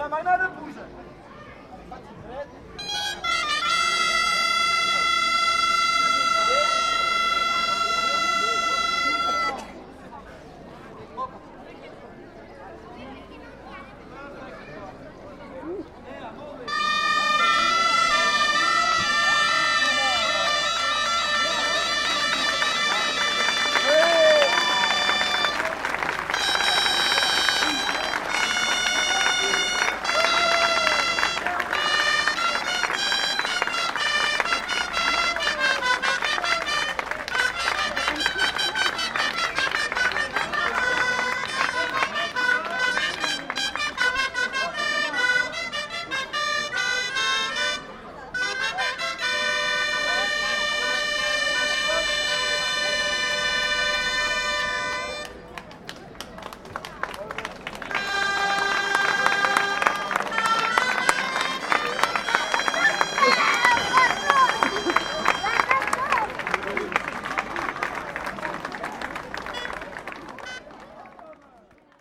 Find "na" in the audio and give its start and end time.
0.00-0.08